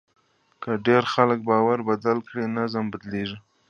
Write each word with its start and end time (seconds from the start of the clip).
که 0.61 0.71
ډېر 0.87 1.03
خلک 1.13 1.39
باور 1.49 1.79
بدل 1.89 2.17
کړي، 2.27 2.45
نظم 2.57 2.85
بدلېږي. 2.91 3.37